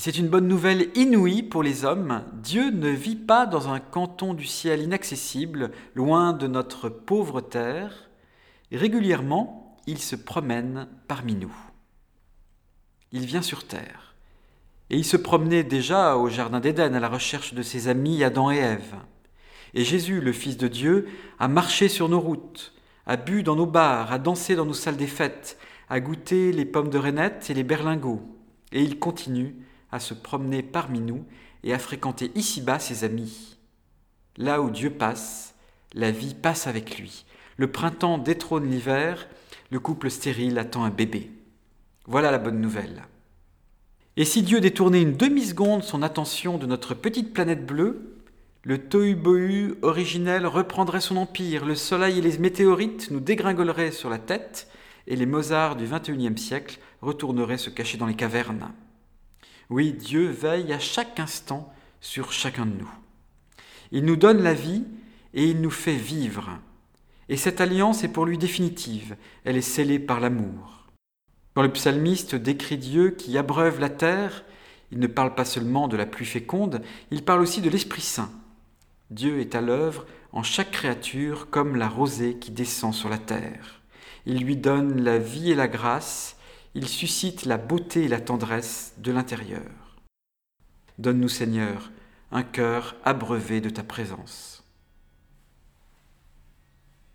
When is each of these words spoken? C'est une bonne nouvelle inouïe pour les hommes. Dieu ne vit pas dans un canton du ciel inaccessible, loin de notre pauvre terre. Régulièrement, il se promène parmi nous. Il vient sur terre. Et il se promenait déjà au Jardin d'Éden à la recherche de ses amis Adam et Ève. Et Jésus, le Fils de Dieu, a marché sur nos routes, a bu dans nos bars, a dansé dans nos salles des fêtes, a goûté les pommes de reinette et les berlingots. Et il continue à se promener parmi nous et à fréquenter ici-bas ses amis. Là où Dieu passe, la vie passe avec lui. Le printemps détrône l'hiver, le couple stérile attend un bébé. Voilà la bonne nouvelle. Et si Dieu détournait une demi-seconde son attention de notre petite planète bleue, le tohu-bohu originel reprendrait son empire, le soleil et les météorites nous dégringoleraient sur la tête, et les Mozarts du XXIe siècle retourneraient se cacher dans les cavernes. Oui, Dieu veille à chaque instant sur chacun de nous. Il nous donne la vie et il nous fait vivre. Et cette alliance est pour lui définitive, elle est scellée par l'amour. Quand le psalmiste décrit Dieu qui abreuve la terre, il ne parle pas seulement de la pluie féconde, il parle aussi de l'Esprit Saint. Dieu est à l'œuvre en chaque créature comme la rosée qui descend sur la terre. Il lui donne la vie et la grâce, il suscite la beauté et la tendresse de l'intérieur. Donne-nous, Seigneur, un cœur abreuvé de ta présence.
C'est 0.00 0.16
une 0.16 0.28
bonne 0.28 0.46
nouvelle 0.46 0.90
inouïe 0.94 1.42
pour 1.42 1.64
les 1.64 1.84
hommes. 1.84 2.22
Dieu 2.34 2.70
ne 2.70 2.88
vit 2.88 3.16
pas 3.16 3.46
dans 3.46 3.68
un 3.68 3.80
canton 3.80 4.32
du 4.32 4.44
ciel 4.44 4.80
inaccessible, 4.80 5.72
loin 5.96 6.32
de 6.32 6.46
notre 6.46 6.88
pauvre 6.88 7.40
terre. 7.40 8.08
Régulièrement, 8.70 9.76
il 9.88 9.98
se 9.98 10.14
promène 10.14 10.86
parmi 11.08 11.34
nous. 11.34 11.54
Il 13.10 13.26
vient 13.26 13.42
sur 13.42 13.66
terre. 13.66 14.14
Et 14.88 14.96
il 14.96 15.04
se 15.04 15.16
promenait 15.16 15.64
déjà 15.64 16.16
au 16.16 16.28
Jardin 16.28 16.60
d'Éden 16.60 16.94
à 16.94 17.00
la 17.00 17.08
recherche 17.08 17.52
de 17.52 17.62
ses 17.62 17.88
amis 17.88 18.22
Adam 18.22 18.52
et 18.52 18.58
Ève. 18.58 18.94
Et 19.74 19.82
Jésus, 19.82 20.20
le 20.20 20.32
Fils 20.32 20.56
de 20.56 20.68
Dieu, 20.68 21.08
a 21.40 21.48
marché 21.48 21.88
sur 21.88 22.08
nos 22.08 22.20
routes, 22.20 22.72
a 23.04 23.16
bu 23.16 23.42
dans 23.42 23.56
nos 23.56 23.66
bars, 23.66 24.12
a 24.12 24.20
dansé 24.20 24.54
dans 24.54 24.64
nos 24.64 24.74
salles 24.74 24.96
des 24.96 25.08
fêtes, 25.08 25.58
a 25.88 25.98
goûté 25.98 26.52
les 26.52 26.66
pommes 26.66 26.88
de 26.88 26.98
reinette 26.98 27.50
et 27.50 27.54
les 27.54 27.64
berlingots. 27.64 28.22
Et 28.70 28.84
il 28.84 29.00
continue 29.00 29.56
à 29.90 30.00
se 30.00 30.14
promener 30.14 30.62
parmi 30.62 31.00
nous 31.00 31.24
et 31.64 31.72
à 31.72 31.78
fréquenter 31.78 32.30
ici-bas 32.34 32.78
ses 32.78 33.04
amis. 33.04 33.56
Là 34.36 34.60
où 34.60 34.70
Dieu 34.70 34.90
passe, 34.90 35.54
la 35.94 36.10
vie 36.10 36.34
passe 36.34 36.66
avec 36.66 36.98
lui. 36.98 37.24
Le 37.56 37.70
printemps 37.70 38.18
détrône 38.18 38.70
l'hiver, 38.70 39.28
le 39.70 39.80
couple 39.80 40.10
stérile 40.10 40.58
attend 40.58 40.84
un 40.84 40.90
bébé. 40.90 41.30
Voilà 42.06 42.30
la 42.30 42.38
bonne 42.38 42.60
nouvelle. 42.60 43.04
Et 44.16 44.24
si 44.24 44.42
Dieu 44.42 44.60
détournait 44.60 45.02
une 45.02 45.16
demi-seconde 45.16 45.82
son 45.82 46.02
attention 46.02 46.58
de 46.58 46.66
notre 46.66 46.94
petite 46.94 47.32
planète 47.32 47.66
bleue, 47.66 48.18
le 48.64 48.78
tohu-bohu 48.78 49.76
originel 49.82 50.46
reprendrait 50.46 51.00
son 51.00 51.16
empire, 51.16 51.64
le 51.64 51.74
soleil 51.74 52.18
et 52.18 52.22
les 52.22 52.38
météorites 52.38 53.10
nous 53.10 53.20
dégringoleraient 53.20 53.92
sur 53.92 54.10
la 54.10 54.18
tête, 54.18 54.68
et 55.06 55.16
les 55.16 55.26
Mozarts 55.26 55.76
du 55.76 55.86
XXIe 55.86 56.36
siècle 56.36 56.78
retourneraient 57.00 57.58
se 57.58 57.70
cacher 57.70 57.96
dans 57.96 58.06
les 58.06 58.14
cavernes. 58.14 58.72
Oui, 59.70 59.92
Dieu 59.92 60.28
veille 60.28 60.72
à 60.72 60.78
chaque 60.78 61.20
instant 61.20 61.72
sur 62.00 62.32
chacun 62.32 62.64
de 62.64 62.72
nous. 62.72 62.90
Il 63.92 64.04
nous 64.04 64.16
donne 64.16 64.42
la 64.42 64.54
vie 64.54 64.84
et 65.34 65.44
il 65.44 65.60
nous 65.60 65.70
fait 65.70 65.96
vivre. 65.96 66.58
Et 67.28 67.36
cette 67.36 67.60
alliance 67.60 68.02
est 68.02 68.08
pour 68.08 68.24
lui 68.24 68.38
définitive, 68.38 69.16
elle 69.44 69.58
est 69.58 69.62
scellée 69.62 69.98
par 69.98 70.20
l'amour. 70.20 70.86
Quand 71.54 71.62
le 71.62 71.72
psalmiste 71.72 72.34
décrit 72.34 72.78
Dieu 72.78 73.10
qui 73.10 73.36
abreuve 73.36 73.80
la 73.80 73.90
terre, 73.90 74.44
il 74.90 74.98
ne 75.00 75.06
parle 75.06 75.34
pas 75.34 75.44
seulement 75.44 75.86
de 75.86 75.96
la 75.96 76.06
pluie 76.06 76.24
féconde, 76.24 76.80
il 77.10 77.22
parle 77.22 77.42
aussi 77.42 77.60
de 77.60 77.68
l'Esprit 77.68 78.00
Saint. 78.00 78.30
Dieu 79.10 79.40
est 79.40 79.54
à 79.54 79.60
l'œuvre 79.60 80.06
en 80.32 80.42
chaque 80.42 80.70
créature 80.70 81.50
comme 81.50 81.76
la 81.76 81.88
rosée 81.88 82.38
qui 82.38 82.50
descend 82.50 82.94
sur 82.94 83.10
la 83.10 83.18
terre. 83.18 83.82
Il 84.24 84.42
lui 84.42 84.56
donne 84.56 85.02
la 85.02 85.18
vie 85.18 85.50
et 85.50 85.54
la 85.54 85.68
grâce, 85.68 86.37
il 86.78 86.86
suscite 86.86 87.44
la 87.44 87.56
beauté 87.56 88.04
et 88.04 88.08
la 88.08 88.20
tendresse 88.20 88.92
de 88.98 89.10
l'intérieur. 89.10 89.96
Donne-nous, 90.98 91.28
Seigneur, 91.28 91.90
un 92.30 92.44
cœur 92.44 92.94
abreuvé 93.04 93.60
de 93.60 93.68
ta 93.68 93.82
présence. 93.82 94.62